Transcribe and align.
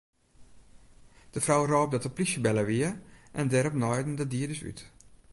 De 1.33 1.41
frou 1.41 1.63
rôp 1.71 1.89
dat 1.91 2.03
de 2.05 2.11
plysje 2.17 2.39
belle 2.45 2.63
wie 2.69 2.89
en 3.39 3.47
dêrop 3.51 3.75
naaiden 3.79 4.15
de 4.19 4.27
dieders 4.33 4.63
út. 4.69 4.79